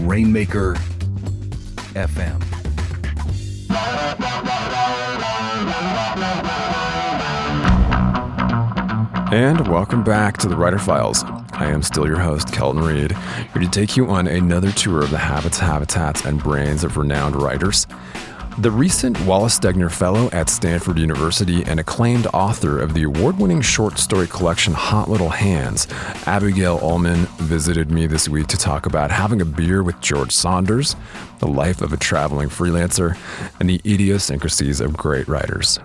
[0.00, 0.74] Rainmaker
[1.94, 2.42] FM.
[9.32, 11.24] And welcome back to the Writer Files.
[11.52, 13.12] I am still your host, Kelton Reid,
[13.52, 17.36] here to take you on another tour of the habits, habitats, and brains of renowned
[17.36, 17.86] writers.
[18.58, 23.60] The recent Wallace Stegner Fellow at Stanford University and acclaimed author of the award winning
[23.60, 25.84] short story collection Hot Little Hands,
[26.24, 30.94] Abigail Ulman, visited me this week to talk about having a beer with George Saunders,
[31.40, 33.18] the life of a traveling freelancer,
[33.58, 35.80] and the idiosyncrasies of great writers.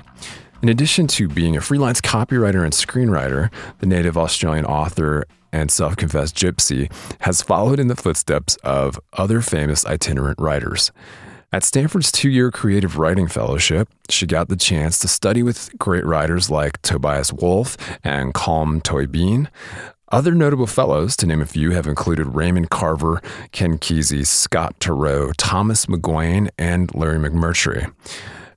[0.61, 5.97] In addition to being a freelance copywriter and screenwriter, the native Australian author and self
[5.97, 6.91] confessed gypsy,
[7.21, 10.91] has followed in the footsteps of other famous itinerant writers.
[11.51, 16.05] At Stanford's two year creative writing fellowship, she got the chance to study with great
[16.05, 19.47] writers like Tobias Wolff and Colm Tóibín.
[20.11, 23.19] Other notable fellows, to name a few, have included Raymond Carver,
[23.51, 27.91] Ken Kesey, Scott Turow, Thomas McGuane, and Larry McMurtry.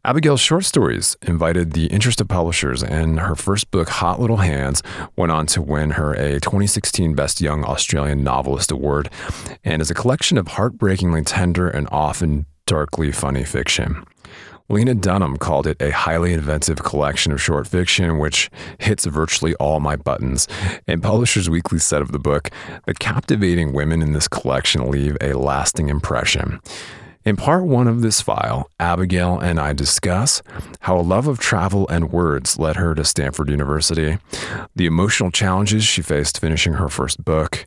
[0.04, 4.82] Abigail's short stories invited the interest of publishers, and her first book, Hot Little Hands,
[5.16, 9.08] went on to win her a 2016 Best Young Australian Novelist Award
[9.64, 14.02] and is a collection of heartbreakingly tender and often darkly funny fiction.
[14.70, 19.78] Lena Dunham called it a highly inventive collection of short fiction, which hits virtually all
[19.78, 20.48] my buttons.
[20.88, 22.48] And Publishers Weekly said of the book,
[22.86, 26.60] the captivating women in this collection leave a lasting impression.
[27.26, 30.42] In part one of this file, Abigail and I discuss
[30.80, 34.16] how a love of travel and words led her to Stanford University,
[34.74, 37.66] the emotional challenges she faced finishing her first book,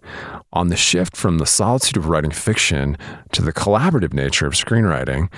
[0.56, 2.98] on the shift from the solitude of writing fiction
[3.34, 5.32] to the collaborative nature of screenwriting,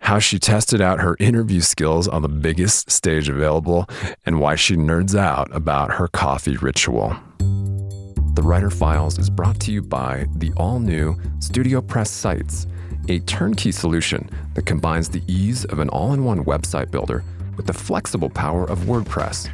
[0.00, 3.86] how she tested out her interview skills on the biggest stage available,
[4.26, 7.16] and why she nerds out about her coffee ritual.
[8.34, 12.66] The Writer Files is brought to you by the all new Studio Press Sites
[13.08, 17.22] a turnkey solution that combines the ease of an all in one website builder
[17.56, 19.48] with the flexible power of WordPress.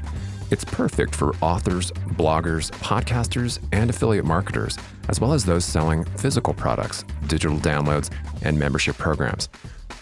[0.50, 4.77] It's perfect for authors, bloggers, podcasters, and affiliate marketers,
[5.09, 8.11] as well as those selling physical products, digital downloads,
[8.43, 9.49] and membership programs.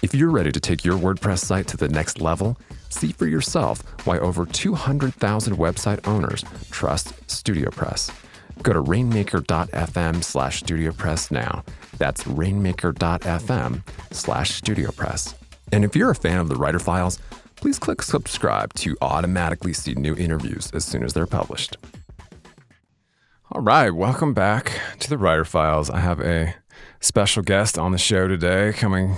[0.01, 2.57] If you're ready to take your WordPress site to the next level,
[2.89, 8.11] see for yourself why over 200,000 website owners trust StudioPress.
[8.63, 11.63] Go to rainmaker.fm slash StudioPress now.
[11.99, 13.83] That's rainmaker.fm
[14.13, 15.35] slash StudioPress.
[15.73, 17.19] And if you're a fan of the Writer Files,
[17.61, 21.77] please click subscribe to automatically see new interviews as soon as they're published.
[23.51, 25.91] All right, welcome back to the Writer Files.
[25.91, 26.55] I have a
[27.01, 29.17] special guest on the show today coming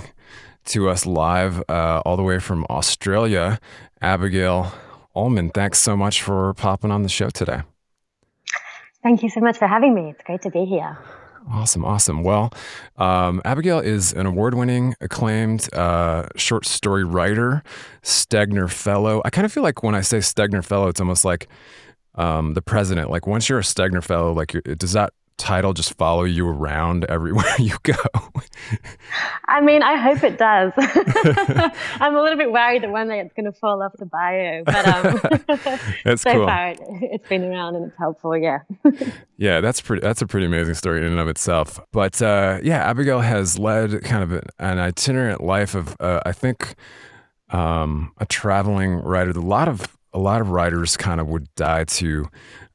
[0.65, 3.59] to us live uh, all the way from Australia,
[4.01, 4.71] Abigail
[5.15, 5.53] Ulman.
[5.53, 7.61] Thanks so much for popping on the show today.
[9.03, 10.11] Thank you so much for having me.
[10.11, 10.97] It's great to be here.
[11.49, 12.23] Awesome, awesome.
[12.23, 12.53] Well,
[12.97, 17.63] um, Abigail is an award winning, acclaimed uh, short story writer,
[18.03, 19.21] Stegner Fellow.
[19.25, 21.47] I kind of feel like when I say Stegner Fellow, it's almost like
[22.15, 23.09] um, the president.
[23.09, 27.45] Like once you're a Stegner Fellow, like does that title just follow you around everywhere
[27.59, 27.93] you go?
[29.47, 30.71] I mean, I hope it does.
[31.99, 34.63] I'm a little bit worried that one day it's going to fall off the bio,
[34.63, 35.19] but um,
[36.05, 36.45] that's so cool.
[36.45, 38.37] far it, it's been around and it's helpful.
[38.37, 38.59] Yeah.
[39.37, 40.01] yeah, that's pretty.
[40.01, 41.79] That's a pretty amazing story in and of itself.
[41.91, 46.75] But uh, yeah, Abigail has led kind of an itinerant life of, uh, I think.
[47.49, 49.31] um, a traveling writer.
[49.31, 52.25] A lot of a lot of writers kind of would die to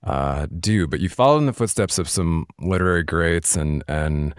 [0.06, 4.34] uh, do, but you followed in the footsteps of some literary greats, and and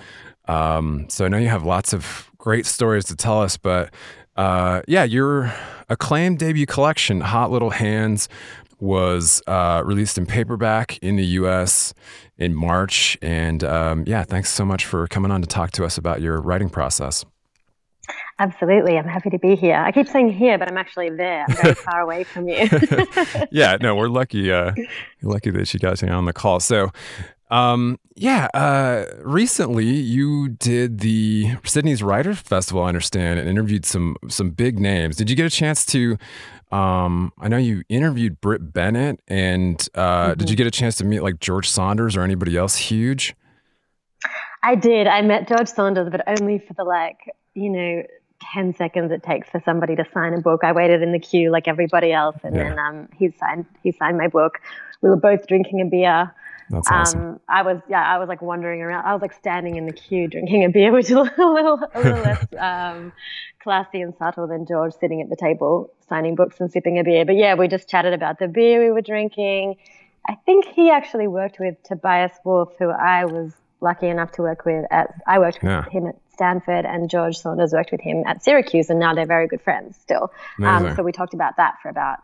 [0.47, 3.57] um, so I know you have lots of great stories to tell us.
[3.57, 3.93] But
[4.37, 5.53] uh, yeah, your
[5.89, 8.27] acclaimed debut collection, Hot Little Hands,
[8.79, 11.93] was uh, released in paperback in the U.S.
[12.37, 15.97] in March, and um, yeah, thanks so much for coming on to talk to us
[15.97, 17.25] about your writing process.
[18.39, 18.97] Absolutely.
[18.97, 19.75] I'm happy to be here.
[19.75, 21.45] I keep saying here, but I'm actually there.
[21.47, 22.67] I'm very far away from you.
[23.51, 24.51] yeah, no, we're lucky.
[24.51, 24.73] Uh,
[25.21, 26.59] lucky that you got you on the call.
[26.59, 26.91] So,
[27.49, 34.17] um, yeah, uh, recently you did the Sydney's Writers Festival, I understand, and interviewed some
[34.27, 35.15] some big names.
[35.15, 36.17] Did you get a chance to?
[36.71, 40.39] Um, I know you interviewed Brit Bennett, and uh, mm-hmm.
[40.39, 43.35] did you get a chance to meet like George Saunders or anybody else huge?
[44.63, 45.07] I did.
[45.07, 47.17] I met George Saunders, but only for the like,
[47.57, 48.03] you know,
[48.53, 50.63] 10 seconds it takes for somebody to sign a book.
[50.63, 52.69] I waited in the queue like everybody else, and yeah.
[52.69, 54.59] then um, he signed he signed my book.
[55.01, 56.33] We were both drinking a beer.
[56.69, 57.21] That's awesome.
[57.21, 59.05] Um, I was yeah, I was like wandering around.
[59.05, 62.01] I was like standing in the queue drinking a beer, which is a little a
[62.01, 63.11] little less um,
[63.59, 67.25] classy and subtle than George sitting at the table signing books and sipping a beer.
[67.25, 69.77] But yeah, we just chatted about the beer we were drinking.
[70.29, 74.65] I think he actually worked with Tobias Wolff, who I was lucky enough to work
[74.65, 78.43] with at I worked with him at Stanford, and George Saunders worked with him at
[78.43, 80.31] Syracuse, and now they're very good friends still.
[80.63, 82.19] Um, so we talked about that for about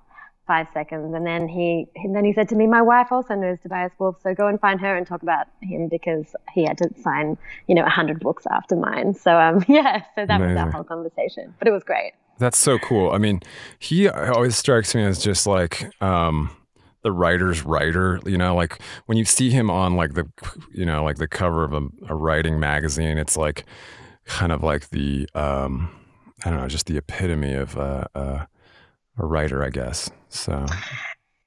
[0.45, 3.59] five seconds, and then he and then he said to me, "My wife also knows
[3.61, 6.89] Tobias Wolff, so go and find her and talk about him because he had to
[7.01, 7.37] sign,
[7.67, 10.45] you know, hundred books after mine." So um, yeah, so that Amazing.
[10.47, 12.13] was that whole conversation, but it was great.
[12.39, 13.11] That's so cool.
[13.11, 13.41] I mean,
[13.79, 15.91] he always strikes me as just like.
[16.01, 16.55] Um,
[17.03, 20.25] the writer's writer you know like when you see him on like the
[20.71, 23.65] you know like the cover of a, a writing magazine it's like
[24.25, 25.89] kind of like the um,
[26.43, 28.45] I don't know, just the epitome of uh, uh,
[29.17, 30.09] a writer, I guess.
[30.29, 30.65] So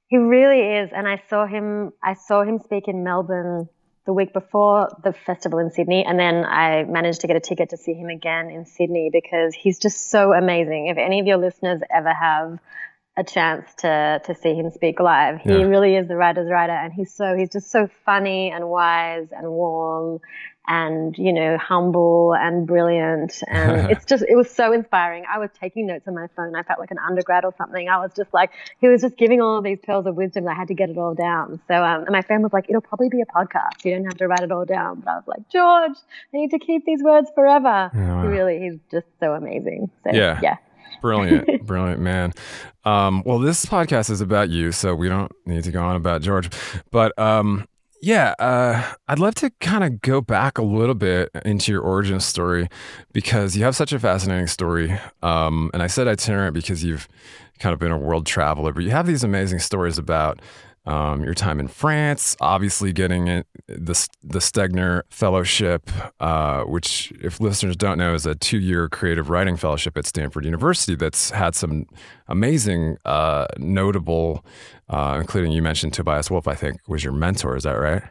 [0.08, 1.93] he really is, and I saw him.
[2.02, 3.69] I saw him speak in Melbourne
[4.06, 7.70] the week before the festival in Sydney, and then I managed to get a ticket
[7.70, 10.87] to see him again in Sydney because he's just so amazing.
[10.87, 12.58] If any of your listeners ever have
[13.17, 15.40] a chance to to see him speak live.
[15.40, 15.62] He yeah.
[15.64, 19.49] really is the writer's writer, and he's so he's just so funny and wise and
[19.49, 20.20] warm
[20.69, 23.43] and you know humble and brilliant.
[23.49, 25.25] And it's just it was so inspiring.
[25.33, 26.55] I was taking notes on my phone.
[26.57, 27.89] I felt like an undergrad or something.
[27.89, 30.49] I was just like he was just giving all of these pearls of wisdom.
[30.49, 31.61] I had to get it all down.
[31.69, 33.85] So um, and my friend was like it'll probably be a podcast.
[33.85, 35.01] You don't have to write it all down.
[35.01, 35.97] But i was like george
[36.35, 37.91] i need to keep these words forever.
[37.95, 38.23] Yeah.
[38.23, 39.91] he really he's just so amazing.
[40.05, 40.41] So yeah.
[40.43, 40.57] yeah.
[41.01, 41.67] Brilliant.
[41.67, 42.33] Brilliant man.
[42.85, 46.23] Um, well this podcast is about you so we don't need to go on about
[46.23, 46.51] george.
[46.91, 47.67] But um,
[48.02, 52.20] yeah, uh, I'd love to kind of go back a little bit into your origin
[52.20, 52.69] story
[53.12, 54.98] because you have such a fascinating story.
[55.22, 57.08] Um, and I said itinerant because you've
[57.58, 60.40] kind of been a world traveler, but you have these amazing stories about
[60.87, 65.91] um, your time in France, obviously getting it, the, the Stegner Fellowship,
[66.21, 70.44] uh, which, if listeners don't know, is a two year creative writing fellowship at Stanford
[70.44, 71.87] University that's had some
[72.29, 74.44] amazing, uh, notable,
[74.88, 77.56] uh, including you mentioned Tobias Wolff, I think, was your mentor.
[77.56, 78.03] Is that right?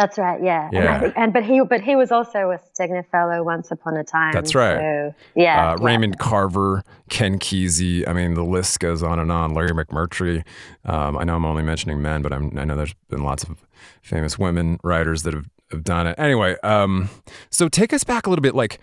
[0.00, 0.42] That's right.
[0.42, 0.70] Yeah.
[0.72, 0.94] Yeah.
[0.94, 4.04] And, think, and, but he but he was also a Stegner Fellow once upon a
[4.04, 4.32] time.
[4.32, 4.78] That's right.
[4.78, 8.08] So, yeah, uh, yeah, Raymond Carver, Ken Kesey.
[8.08, 9.52] I mean, the list goes on and on.
[9.52, 10.42] Larry McMurtry.
[10.86, 13.66] Um, I know I'm only mentioning men, but I'm, i know there's been lots of
[14.00, 16.18] famous women writers that have, have done it.
[16.18, 17.10] Anyway, um,
[17.50, 18.54] so take us back a little bit.
[18.54, 18.78] Like,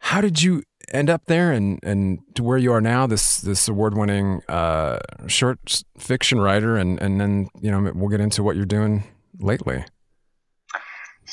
[0.00, 0.62] how did you
[0.92, 4.98] end up there and and to where you are now this this award winning uh,
[5.26, 9.04] short fiction writer and and then you know we'll get into what you're doing
[9.38, 9.84] lately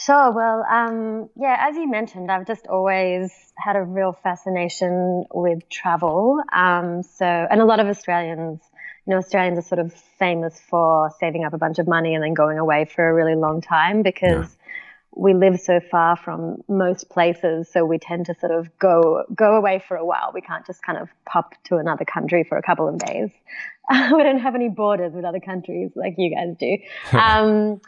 [0.06, 0.32] Sure.
[0.32, 6.40] Well, um, yeah, as you mentioned, I've just always had a real fascination with travel.
[6.54, 8.62] Um, so, and a lot of Australians,
[9.08, 12.24] you know, Australians are sort of famous for saving up a bunch of money and
[12.24, 14.74] then going away for a really long time because yeah.
[15.16, 17.68] we live so far from most places.
[17.72, 20.30] So we tend to sort of go go away for a while.
[20.32, 23.32] We can't just kind of pop to another country for a couple of days.
[23.90, 26.78] we don't have any borders with other countries like you guys do.
[27.18, 27.82] Um,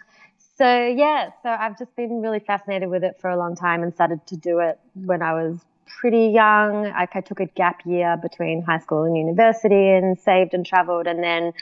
[0.59, 3.93] so yeah, so I've just been really fascinated with it for a long time and
[3.93, 6.85] started to do it when I was pretty young.
[6.87, 11.07] I, I took a gap year between high school and university and saved and traveled,
[11.07, 11.53] and then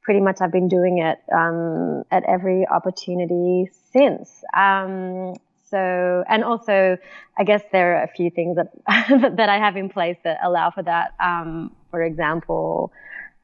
[0.00, 4.42] pretty much I've been doing it um, at every opportunity since.
[4.56, 5.34] Um,
[5.68, 6.96] so, and also,
[7.36, 8.72] I guess there are a few things that
[9.36, 11.12] that I have in place that allow for that.
[11.20, 12.90] Um, for example,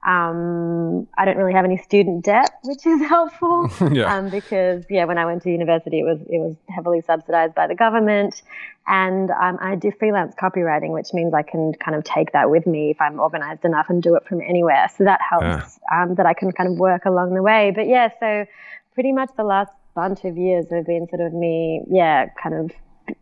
[0.04, 3.70] Um, I don't really have any student debt, which is helpful.
[3.92, 4.14] yeah.
[4.14, 7.66] Um, because yeah, when I went to university, it was it was heavily subsidized by
[7.66, 8.42] the government,
[8.86, 12.66] and um, I do freelance copywriting, which means I can kind of take that with
[12.66, 14.88] me if I'm organized enough and do it from anywhere.
[14.96, 15.44] So that helps
[15.90, 16.02] yeah.
[16.02, 17.72] um, that I can kind of work along the way.
[17.74, 18.46] But yeah, so
[18.94, 22.70] pretty much the last bunch of years have been sort of me, yeah, kind of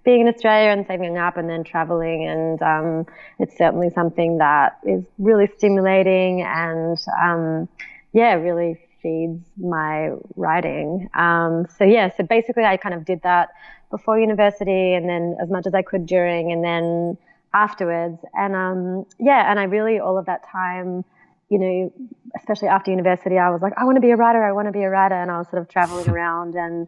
[0.05, 2.27] being in Australia and saving up and then traveling.
[2.27, 3.07] And um,
[3.39, 7.69] it's certainly something that is really stimulating and, um,
[8.13, 11.09] yeah, really feeds my writing.
[11.15, 13.51] Um, so, yeah, so basically I kind of did that
[13.91, 17.19] before university and then as much as I could during and then
[17.53, 18.19] afterwards.
[18.35, 21.05] And um, yeah, and I really, all of that time,
[21.49, 21.93] you know,
[22.37, 24.73] especially after university, I was like, I want to be a writer, I want to
[24.73, 25.17] be a writer.
[25.17, 26.87] And I was sort of traveling around and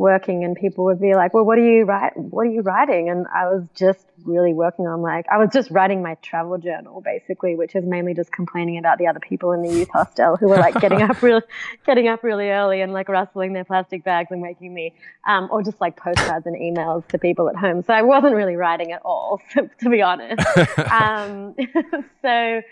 [0.00, 2.16] working and people would be like, well, what are you write?
[2.16, 3.10] What are you writing?
[3.10, 7.02] And I was just really working on like, I was just writing my travel journal
[7.02, 10.48] basically, which is mainly just complaining about the other people in the youth hostel who
[10.48, 11.42] were like getting up really,
[11.84, 14.94] getting up really early and like rustling their plastic bags and waking me,
[15.28, 17.84] um, or just like postcards and emails to people at home.
[17.86, 20.42] So I wasn't really writing at all, to be honest.
[20.90, 21.54] um,
[22.22, 22.62] so,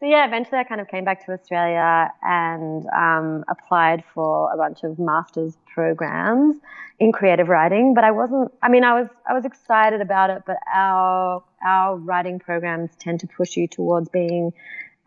[0.00, 4.56] so yeah, eventually I kind of came back to Australia and um, applied for a
[4.56, 6.56] bunch of master's programs
[6.98, 7.94] in creative writing.
[7.94, 8.52] But I wasn't.
[8.62, 13.20] I mean, I was I was excited about it, but our our writing programs tend
[13.20, 14.52] to push you towards being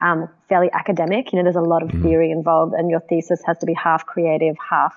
[0.02, 1.34] um, fairly academic.
[1.34, 2.04] You know, there's a lot of mm-hmm.
[2.04, 4.96] theory involved, and your thesis has to be half creative, half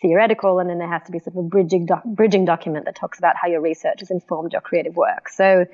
[0.00, 2.94] theoretical, and then there has to be sort of a bridging doc- bridging document that
[2.94, 5.28] talks about how your research has informed your creative work.
[5.28, 5.66] So.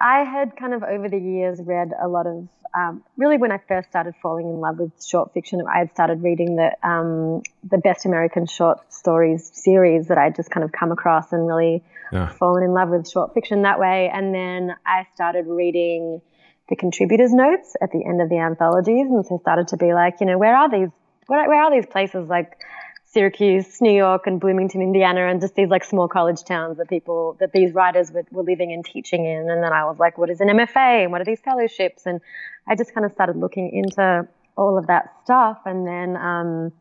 [0.00, 3.58] I had kind of over the years read a lot of um, really when I
[3.66, 7.78] first started falling in love with short fiction, I had started reading the um, the
[7.78, 12.28] best American short stories series that I'd just kind of come across and really yeah.
[12.28, 14.10] fallen in love with short fiction that way.
[14.12, 16.20] And then I started reading
[16.68, 20.16] the contributors' notes at the end of the anthologies, and so started to be like,
[20.20, 20.90] you know, where are these?
[21.26, 22.56] Where, where are these places like
[23.10, 27.36] Syracuse, New York, and Bloomington, Indiana, and just these like small college towns that people
[27.40, 29.48] that these writers were, were living and teaching in.
[29.48, 32.04] And then I was like, what is an MFA and what are these fellowships?
[32.04, 32.20] And
[32.66, 35.58] I just kind of started looking into all of that stuff.
[35.64, 36.72] And then, um,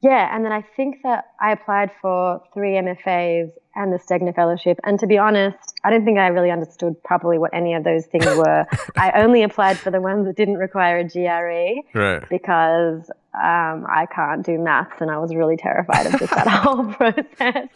[0.00, 4.78] yeah, and then I think that I applied for three MFAs and the Stegner Fellowship.
[4.84, 8.06] And to be honest, I don't think I really understood properly what any of those
[8.06, 8.66] things were.
[8.96, 12.28] I only applied for the ones that didn't require a GRE right.
[12.30, 13.10] because
[13.42, 17.68] um, I can't do maths and I was really terrified of just that whole process.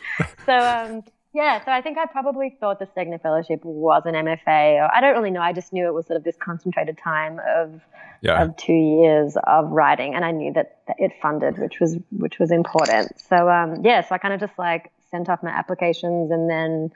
[0.46, 1.02] So, um,
[1.34, 4.82] yeah, so I think I probably thought the Stegner Fellowship was an MFA.
[4.82, 5.40] Or I don't really know.
[5.40, 7.80] I just knew it was sort of this concentrated time of
[8.20, 8.42] yeah.
[8.42, 12.50] of two years of writing, and I knew that, it funded, which was which was
[12.50, 13.18] important.
[13.18, 16.92] So um, yeah, so I kind of just like sent off my applications, and then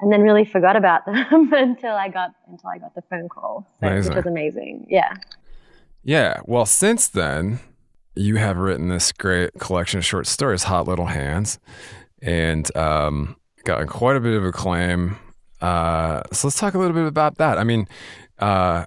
[0.00, 3.66] and then really forgot about them until I got until I got the phone call,
[3.80, 4.86] so, which was amazing.
[4.88, 5.14] Yeah.
[6.04, 6.40] Yeah.
[6.44, 7.60] Well, since then,
[8.16, 11.58] you have written this great collection of short stories, Hot Little Hands,
[12.22, 15.16] and um, gotten quite a bit of acclaim.
[15.60, 17.58] Uh, so let's talk a little bit about that.
[17.58, 17.88] I mean,
[18.38, 18.86] uh,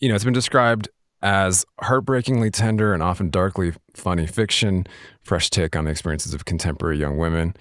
[0.00, 0.88] you know, it's been described
[1.22, 4.86] as heartbreakingly tender and often darkly funny fiction,
[5.22, 7.54] fresh take on the experiences of contemporary young women.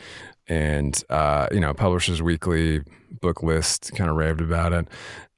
[0.48, 2.82] And, uh, you know, Publishers Weekly
[3.22, 4.88] book list kind of raved about it.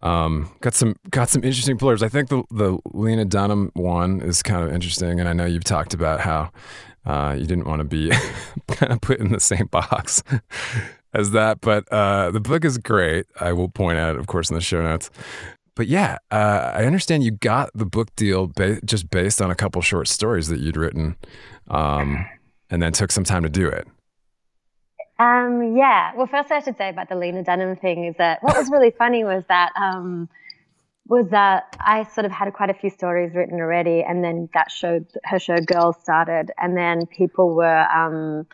[0.02, 2.04] Um, got some got some interesting players.
[2.04, 5.64] I think the the Lena Dunham one is kind of interesting, and I know you've
[5.64, 6.52] talked about how
[7.06, 8.12] uh, you didn't want to be
[8.68, 10.24] kind of put in the same box
[11.14, 11.62] as that.
[11.62, 13.26] But uh, the book is great.
[13.40, 15.10] I will point out, of course, in the show notes.
[15.76, 19.56] But yeah, uh, I understand you got the book deal ba- just based on a
[19.56, 21.18] couple short stories that you'd written,
[21.68, 22.26] um,
[22.70, 23.88] and then took some time to do it.
[25.18, 26.14] Um, yeah.
[26.16, 28.92] Well, first I should say about the Lena Dunham thing is that what was really
[28.92, 30.30] funny was that um,
[31.08, 34.72] was that I sort of had quite a few stories written already, and then that
[34.72, 38.46] show, her show Girls started, and then people were, um,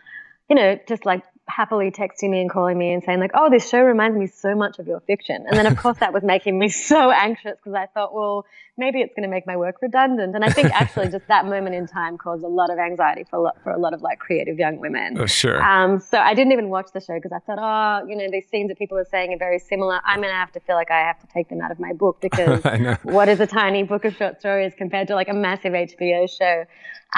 [0.48, 3.68] you know, just like happily texting me and calling me and saying like, "Oh, this
[3.68, 6.58] show reminds me so much of your fiction." And then of course that was making
[6.58, 8.46] me so anxious because I thought, well,
[8.78, 10.34] maybe it's going to make my work redundant.
[10.34, 13.36] And I think actually just that moment in time caused a lot of anxiety for
[13.36, 15.18] a lot, for a lot of like creative young women.
[15.18, 15.62] Oh, sure.
[15.62, 18.48] Um, so I didn't even watch the show because I thought, oh, you know, these
[18.48, 20.00] scenes that people are saying are very similar.
[20.04, 21.92] I'm going to have to feel like I have to take them out of my
[21.92, 22.62] book because
[23.02, 26.64] what is a tiny book of short stories compared to like a massive HBO show?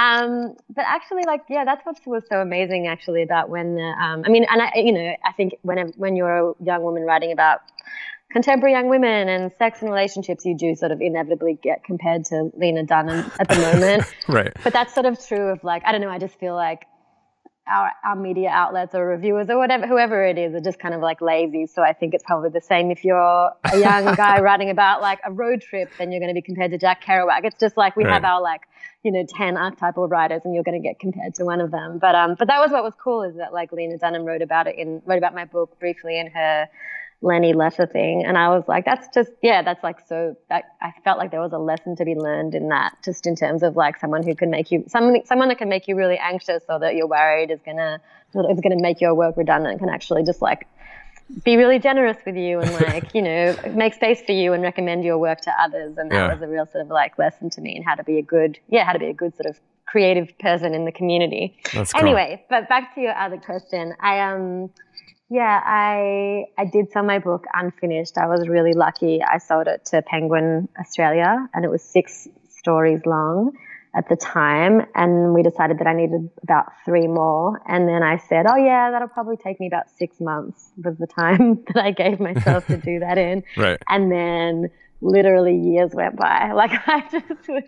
[0.00, 4.28] Um, but actually, like, yeah, that's what was so amazing actually about when, um, I
[4.28, 7.60] mean, and I, you know, I think when, when you're a young woman writing about
[8.32, 12.50] contemporary young women and sex and relationships, you do sort of inevitably get compared to
[12.56, 14.02] Lena Dunham at the moment.
[14.26, 14.52] right.
[14.64, 16.86] But that's sort of true of like, I don't know, I just feel like
[17.66, 21.00] our, our media outlets or reviewers or whatever, whoever it is, are just kind of
[21.00, 21.66] like lazy.
[21.66, 25.20] So I think it's probably the same if you're a young guy writing about like
[25.24, 27.44] a road trip, then you're going to be compared to Jack Kerouac.
[27.44, 28.12] It's just like we right.
[28.12, 28.62] have our like,
[29.02, 31.98] you know, 10 archetypal writers and you're going to get compared to one of them.
[31.98, 34.66] But, um, but that was what was cool is that like Lena Dunham wrote about
[34.66, 36.68] it in, wrote about my book briefly in her
[37.24, 38.24] Lenny Letter thing.
[38.24, 41.40] And I was like, that's just, yeah, that's like so, that, I felt like there
[41.40, 44.34] was a lesson to be learned in that, just in terms of like someone who
[44.34, 47.50] can make you, someone, someone that can make you really anxious or that you're worried
[47.50, 47.98] is going to,
[48.34, 50.66] is going to make your work redundant can actually just like
[51.44, 55.02] be really generous with you and like, you know, make space for you and recommend
[55.02, 55.96] your work to others.
[55.96, 56.32] And that yeah.
[56.32, 58.58] was a real sort of like lesson to me in how to be a good,
[58.68, 61.56] yeah, how to be a good sort of creative person in the community.
[61.72, 62.02] That's cool.
[62.02, 63.94] Anyway, but back to your other question.
[64.00, 64.70] I, um,
[65.30, 68.18] yeah, I I did sell my book unfinished.
[68.18, 69.22] I was really lucky.
[69.22, 73.52] I sold it to Penguin Australia, and it was six stories long
[73.96, 74.82] at the time.
[74.94, 77.62] And we decided that I needed about three more.
[77.66, 81.06] And then I said, "Oh yeah, that'll probably take me about six months." Was the
[81.06, 83.42] time that I gave myself to do that in.
[83.56, 83.78] Right.
[83.88, 86.52] And then literally years went by.
[86.54, 87.64] Like I just was,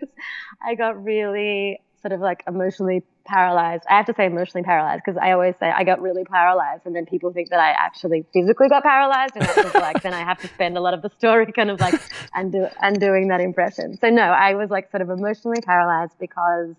[0.61, 3.83] I got really sort of like emotionally paralyzed.
[3.89, 6.95] I have to say emotionally paralyzed because I always say I got really paralyzed, and
[6.95, 10.47] then people think that I actually physically got paralyzed, and like then I have to
[10.47, 11.99] spend a lot of the story kind of like
[12.33, 13.97] undo, undoing that impression.
[13.97, 16.75] So no, I was like sort of emotionally paralyzed because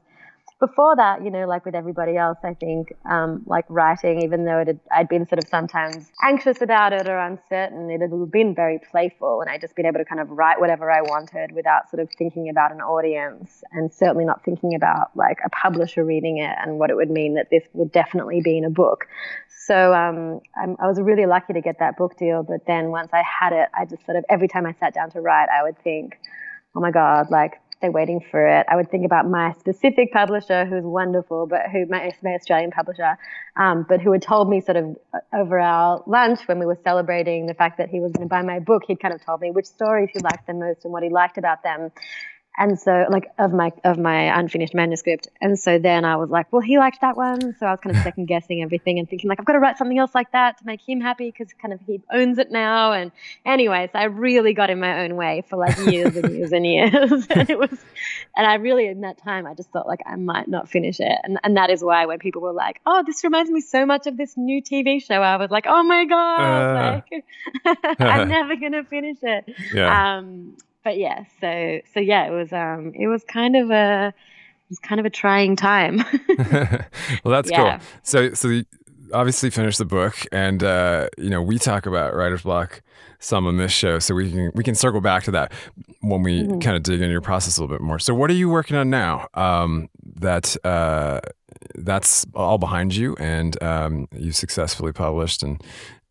[0.60, 4.58] before that, you know, like with everybody else, I think, um, like writing, even though
[4.58, 8.56] it had, I'd been sort of sometimes anxious about it or uncertain, it had been
[8.56, 11.88] very playful, and I'd just been able to kind of write whatever I wanted without
[11.90, 16.38] sort of thinking about an audience, and certainly not thinking about like a publisher reading
[16.38, 19.06] it and what it would mean that this would definitely be in a book.
[19.66, 23.22] So um, i was really lucky to get that book deal, but then once I
[23.22, 25.78] had it, I just sort of every time I sat down to write, I would
[25.84, 26.18] think,
[26.74, 28.66] oh my god, like they're waiting for it.
[28.68, 33.16] I would think about my specific publisher, who's wonderful, but who my, my Australian publisher,
[33.56, 36.78] um, but who had told me sort of uh, over our lunch when we were
[36.82, 39.40] celebrating the fact that he was going to buy my book, he'd kind of told
[39.40, 41.90] me which stories he liked the most and what he liked about them
[42.58, 45.28] and so like of my of my unfinished manuscript.
[45.40, 47.54] And so then i was like well he liked that one.
[47.58, 49.78] So i was kind of second guessing everything and thinking like i've got to write
[49.78, 52.92] something else like that to make him happy because kind of he owns it now.
[52.92, 53.12] And
[53.46, 57.26] anyways i really got in my own way for like years and years and years.
[57.38, 57.70] And it was
[58.36, 61.18] and i really in that time i just thought like i might not finish it.
[61.22, 64.06] And, and that is why when people were like oh this reminds me so much
[64.06, 67.00] of this new tv show i was like oh my god uh,
[67.64, 69.44] like i'm never gonna finish it.
[69.72, 70.18] Yeah.
[70.18, 74.70] um but yeah, so so yeah, it was um it was kind of a it
[74.70, 75.98] was kind of a trying time.
[76.38, 77.78] well, that's yeah.
[77.78, 77.86] cool.
[78.02, 78.64] So so you
[79.12, 82.82] obviously finished the book, and uh, you know we talk about writer's block
[83.20, 85.52] some on this show, so we can we can circle back to that
[86.00, 86.58] when we mm-hmm.
[86.60, 87.98] kind of dig into your process a little bit more.
[87.98, 89.26] So what are you working on now?
[89.34, 91.20] Um, that uh,
[91.74, 95.62] that's all behind you, and um, you successfully published and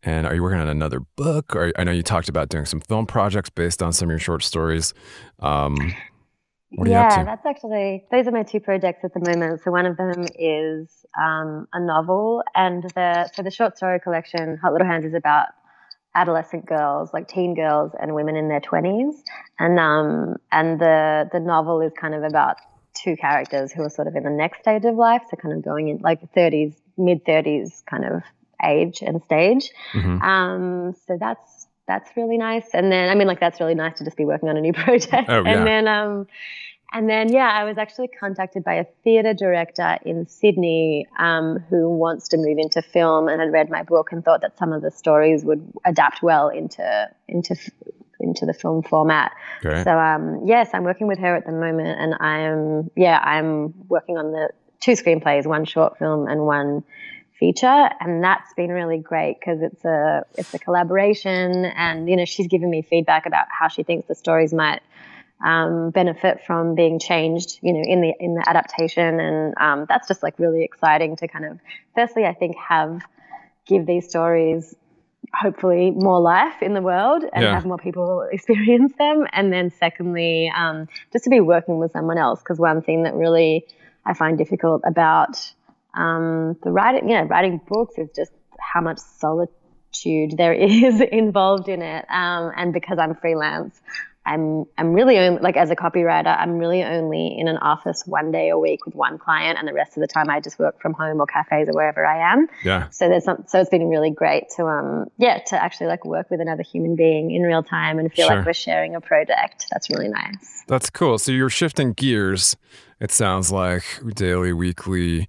[0.02, 1.56] and are you working on another book?
[1.56, 4.18] Or I know you talked about doing some film projects based on some of your
[4.18, 4.94] short stories.
[5.40, 5.94] Um,
[6.70, 9.62] yeah, that's actually those are my two projects at the moment.
[9.62, 10.88] So one of them is
[11.20, 15.46] um, a novel, and the so the short story collection Hot Little Hands is about
[16.14, 19.22] adolescent girls, like teen girls and women in their twenties,
[19.58, 22.56] and um, and the the novel is kind of about
[22.94, 25.64] two characters who are sort of in the next stage of life, so kind of
[25.64, 28.22] going in like thirties, mid thirties, kind of
[28.64, 29.70] age and stage.
[29.92, 30.22] Mm-hmm.
[30.22, 32.68] Um, so that's that's really nice.
[32.74, 34.72] And then I mean, like that's really nice to just be working on a new
[34.84, 35.28] project.
[35.28, 35.50] Oh, yeah.
[35.50, 36.26] And then um,
[36.92, 41.90] and then yeah, I was actually contacted by a theatre director in Sydney um, who
[41.90, 44.82] wants to move into film and had read my book and thought that some of
[44.82, 47.56] the stories would adapt well into into
[48.20, 49.32] into the film format.
[49.60, 49.84] Great.
[49.84, 54.16] So um, yes, I'm working with her at the moment, and I'm yeah I'm working
[54.16, 56.84] on the two screenplays, one short film and one
[57.38, 62.24] feature and that's been really great because it's a it's a collaboration and you know
[62.24, 64.80] she's given me feedback about how she thinks the stories might
[65.44, 70.08] um, benefit from being changed you know in the in the adaptation and um, that's
[70.08, 71.58] just like really exciting to kind of
[71.94, 73.02] firstly I think have
[73.66, 74.74] give these stories
[75.32, 77.54] hopefully more life in the world and yeah.
[77.54, 82.18] have more people experience them and then secondly um, just to be working with someone
[82.18, 83.64] else because one thing that really
[84.04, 85.52] I find difficult about
[85.98, 88.30] um, the writing, yeah, writing books is just
[88.60, 92.04] how much solitude there is involved in it.
[92.08, 93.78] Um, and because I'm freelance,
[94.24, 98.30] I'm I'm really only, like as a copywriter, I'm really only in an office one
[98.30, 100.80] day a week with one client, and the rest of the time I just work
[100.82, 102.46] from home or cafes or wherever I am.
[102.62, 102.90] Yeah.
[102.90, 106.30] So there's some, so it's been really great to um yeah to actually like work
[106.30, 108.36] with another human being in real time and feel sure.
[108.36, 109.66] like we're sharing a project.
[109.72, 110.62] That's really nice.
[110.68, 111.18] That's cool.
[111.18, 112.54] So you're shifting gears.
[113.00, 113.84] It sounds like
[114.14, 115.26] daily, weekly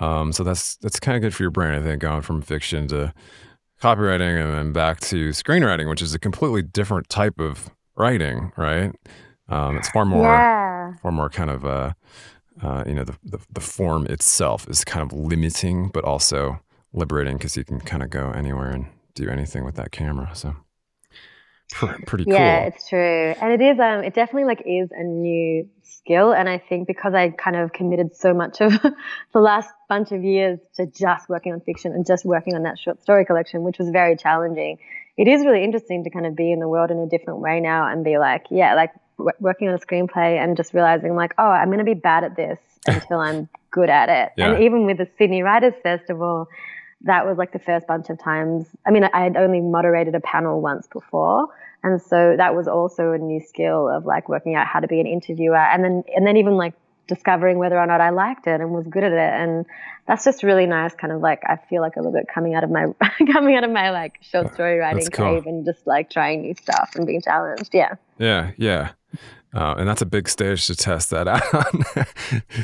[0.00, 2.88] Um, so that's that's kind of good for your brain, I think, going from fiction
[2.88, 3.12] to
[3.82, 8.92] copywriting and then back to screenwriting, which is a completely different type of writing, right?
[9.48, 10.94] Um, it's far more, yeah.
[11.02, 11.92] far more kind of, uh,
[12.62, 16.60] uh, you know, the, the the form itself is kind of limiting, but also
[16.92, 20.30] liberating because you can kind of go anywhere and do anything with that camera.
[20.34, 20.54] So
[21.70, 22.34] pr- pretty cool.
[22.34, 23.78] Yeah, it's true, and it is.
[23.78, 27.72] Um, it definitely like is a new skill, and I think because I kind of
[27.72, 28.72] committed so much of
[29.32, 32.78] the last bunch of years to just working on fiction and just working on that
[32.78, 34.78] short story collection, which was very challenging.
[35.16, 37.60] It is really interesting to kind of be in the world in a different way
[37.60, 41.34] now and be like, yeah, like w- working on a screenplay and just realizing like,
[41.38, 44.32] oh, I'm going to be bad at this until I'm good at it.
[44.36, 44.52] Yeah.
[44.52, 46.48] And even with the Sydney Writers Festival,
[47.02, 48.66] that was like the first bunch of times.
[48.86, 51.48] I mean, I had only moderated a panel once before.
[51.82, 55.00] And so that was also a new skill of like working out how to be
[55.00, 56.74] an interviewer and then, and then even like
[57.06, 59.18] discovering whether or not I liked it and was good at it.
[59.18, 59.64] And
[60.06, 60.92] that's just really nice.
[60.94, 62.86] Kind of like, I feel like a little bit coming out of my,
[63.32, 65.34] coming out of my like short story writing cool.
[65.34, 67.70] cave and just like trying new stuff and being challenged.
[67.72, 67.94] Yeah.
[68.18, 68.90] Yeah, yeah.
[69.54, 72.04] Uh, and that's a big stage to test that out on.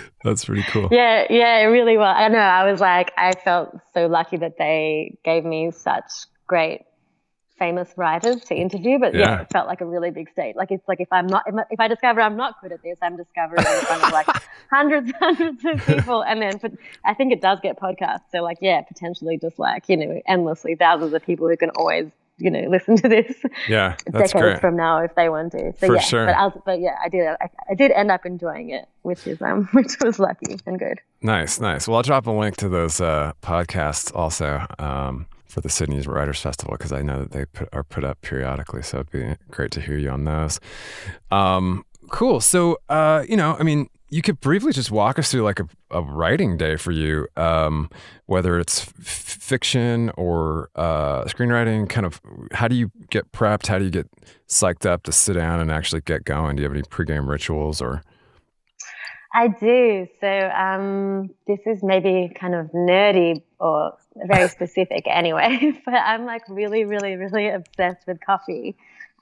[0.25, 0.89] that's pretty cool.
[0.93, 2.15] Yeah, yeah, it really was.
[2.19, 2.39] I know.
[2.39, 6.11] I was like, I felt so lucky that they gave me such
[6.47, 6.83] great,
[7.59, 8.99] famous writers to interview.
[8.99, 9.41] But yeah, Yeah.
[9.43, 10.57] it felt like a really big stage.
[10.57, 13.17] Like it's like if I'm not, if I- discover I'm not good at this, I'm
[13.17, 14.27] discovering in front of like
[14.71, 16.73] hundreds, hundreds of people, and then but
[17.05, 18.25] I think it does get podcasts.
[18.31, 22.11] So like, yeah, potentially just like you know, endlessly thousands of people who can always
[22.39, 23.37] you know listen to this
[23.69, 24.61] Yeah, that's decades great.
[24.61, 25.73] from now if they want to.
[25.79, 26.27] So For yeah, sure.
[26.27, 27.27] but, I was, but yeah, I did.
[27.27, 31.01] I, I did end up enjoying it, which is um, which was lucky and good.
[31.23, 31.87] Nice, nice.
[31.89, 36.41] Well, I'll drop a link to those uh, podcasts also um, for the Sydney Writers
[36.41, 38.83] Festival because I know that they put, are put up periodically.
[38.83, 40.59] So it'd be great to hear you on those.
[41.31, 42.41] Um, cool.
[42.41, 45.69] So, uh, you know, I mean, you could briefly just walk us through like a,
[45.91, 47.91] a writing day for you, um,
[48.27, 48.95] whether it's f-
[49.41, 51.89] fiction or uh, screenwriting.
[51.89, 52.21] Kind of,
[52.53, 53.67] how do you get prepped?
[53.67, 54.09] How do you get
[54.49, 56.57] psyched up to sit down and actually get going?
[56.57, 58.03] Do you have any pregame rituals or?
[59.35, 60.07] I do.
[60.21, 66.43] So um, this is maybe kind of nerdy or very specific anyway, but I'm like
[66.49, 68.77] really, really, really obsessed with coffee.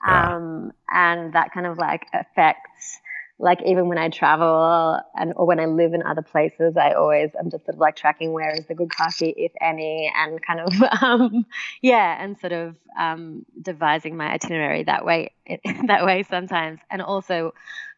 [0.05, 0.35] Yeah.
[0.35, 2.99] Um, and that kind of like affects
[3.43, 7.31] like even when I travel and or when I live in other places, I always
[7.37, 10.61] I'm just sort of like tracking where is the good coffee, if any, and kind
[10.61, 11.45] of um,
[11.81, 15.31] yeah, and sort of um, devising my itinerary that way
[15.87, 17.53] that way sometimes, and also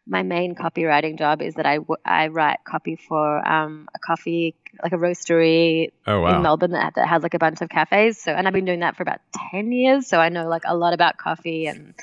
[0.07, 4.93] my main copywriting job is that I, I write copy for um, a coffee like
[4.93, 6.37] a roastery Oh wow!
[6.37, 8.19] in Melbourne that, that has like a bunch of cafes.
[8.19, 10.07] So, and I've been doing that for about 10 years.
[10.07, 11.93] So I know like a lot about coffee and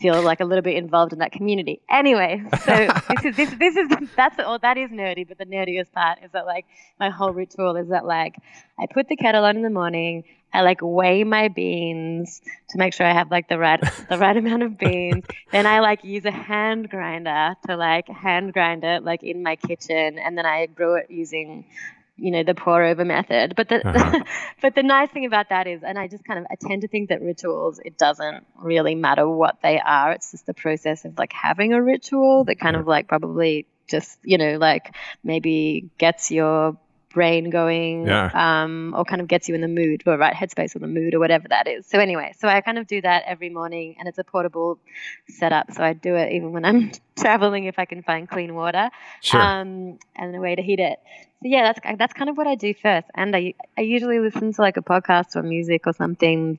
[0.00, 1.80] feel like a little bit involved in that community.
[1.88, 5.26] Anyway, so this is, this, this is, that's all, that is nerdy.
[5.26, 6.66] But the nerdiest part is that like
[6.98, 8.36] my whole ritual is that like
[8.78, 10.24] I put the kettle on in the morning.
[10.52, 14.36] I like weigh my beans to make sure I have like the right the right
[14.36, 15.24] amount of beans.
[15.52, 19.56] then I like use a hand grinder to like hand grind it like in my
[19.56, 21.64] kitchen, and then I brew it using
[22.16, 23.54] you know the pour over method.
[23.56, 24.24] But the Uh-huh.
[24.62, 26.88] but the nice thing about that is and i just kind of i tend to
[26.88, 30.12] think that rituals it doesn't really matter what they are.
[30.12, 34.18] It's just the process of like having a ritual that kind of like probably just
[34.22, 36.78] you know like maybe gets your
[37.14, 38.30] brain going Yeah.
[38.34, 41.14] um, or kind of gets you in the mood or right headspace or the mood
[41.14, 44.08] or whatever that is so anyway so i kind of do that every morning and
[44.08, 44.78] it's a portable
[45.28, 48.90] setup so i do it even when i'm traveling if i can find clean water
[49.22, 49.40] Sure.
[49.40, 50.98] um, and a way to heat it.
[51.42, 54.52] So yeah, that's that's kind of what I do first, and I I usually listen
[54.52, 56.58] to like a podcast or music or something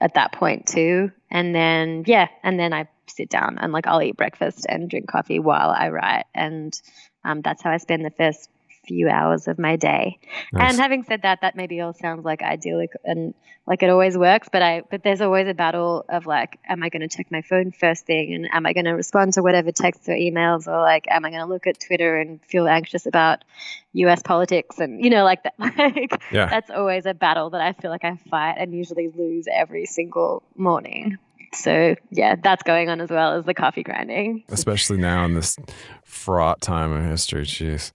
[0.00, 4.02] at that point too, and then yeah, and then I sit down and like I'll
[4.02, 6.78] eat breakfast and drink coffee while I write, and
[7.24, 8.50] um, that's how I spend the first
[8.86, 10.18] few hours of my day.
[10.52, 10.72] Nice.
[10.72, 13.34] And having said that, that maybe all sounds like idyllic and
[13.66, 16.88] like it always works, but I but there's always a battle of like, am I
[16.88, 19.72] going to check my phone first thing, and am I going to respond to whatever
[19.72, 23.06] texts or emails, or like, am I going to look at Twitter and feel anxious
[23.06, 23.44] about
[23.94, 24.22] U.S.
[24.22, 25.54] politics, and you know, like that.
[25.76, 26.46] Like yeah.
[26.46, 30.42] that's always a battle that I feel like I fight and usually lose every single
[30.56, 31.18] morning.
[31.52, 34.44] So yeah, that's going on as well as the coffee grinding.
[34.48, 35.56] Especially now in this
[36.04, 37.44] fraught time in history.
[37.44, 37.92] Jeez.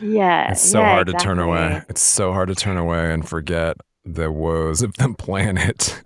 [0.00, 1.82] Yeah, It's so yeah, hard to turn away.
[1.88, 6.00] It's so hard to turn away and forget the woes of the planet.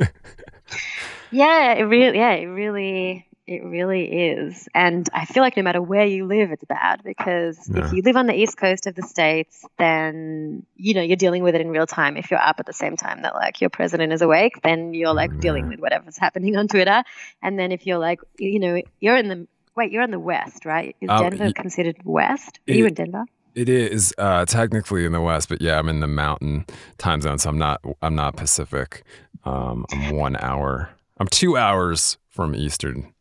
[1.31, 4.69] Yeah, it really, yeah, it really, it really is.
[4.75, 7.87] And I feel like no matter where you live, it's bad because Yeah.
[7.87, 11.43] if you live on the east coast of the states, then you know you're dealing
[11.43, 12.17] with it in real time.
[12.17, 15.13] If you're up at the same time that like your president is awake, then you're
[15.15, 17.03] like dealing with whatever's happening on Twitter.
[17.43, 19.47] And then if you're like, you know, you're in the
[19.77, 20.97] wait, you're in the west, right?
[21.01, 22.59] Is Um, Denver y- considered west?
[22.69, 23.25] Are you in Denver?
[23.59, 26.65] It is uh, technically in the west, but yeah, I'm in the mountain
[26.97, 27.81] time zone, so I'm not.
[28.03, 29.03] I'm not Pacific.
[29.45, 30.91] Um, I'm one hour.
[31.19, 33.13] I'm two hours from Eastern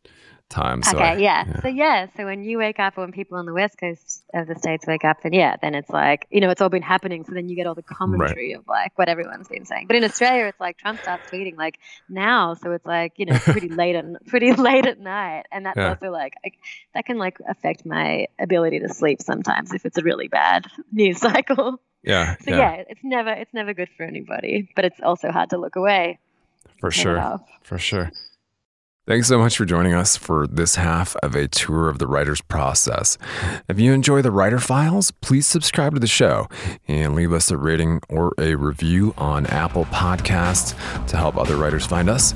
[0.48, 0.82] time.
[0.82, 1.60] So okay, I- yeah.
[1.60, 4.46] So yeah, so when you wake up or when people on the west coast of
[4.46, 7.24] the states wake up, then yeah, then it's like you know it's all been happening.
[7.24, 9.86] So then you get all the commentary of like what everyone's been saying.
[9.86, 13.38] But in Australia, it's like Trump starts tweeting like now, so it's like you know
[13.38, 15.90] pretty late at pretty late at night, and that's Yeah.
[15.90, 16.52] also like I,
[16.94, 21.18] that can like affect my ability to sleep sometimes if it's a really bad news
[21.18, 21.80] cycle.
[22.02, 25.58] yeah, So yeah, it's never it's never good for anybody, but it's also hard to
[25.58, 26.18] look away.
[26.80, 27.38] for sure.
[27.62, 28.10] For sure.
[29.08, 32.42] Thanks so much for joining us for this half of a tour of the writer's
[32.42, 33.16] process.
[33.66, 36.46] If you enjoy the Writer Files, please subscribe to the show
[36.88, 40.74] and leave us a rating or a review on Apple Podcasts
[41.06, 42.34] to help other writers find us.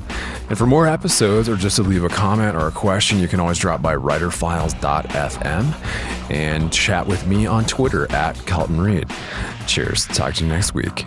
[0.49, 3.39] And for more episodes or just to leave a comment or a question, you can
[3.39, 9.11] always drop by writerfiles.fm and chat with me on Twitter at Kelton Reid.
[9.67, 10.07] Cheers.
[10.07, 11.05] Talk to you next week.